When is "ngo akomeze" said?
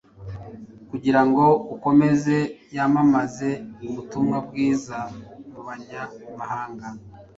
1.27-2.37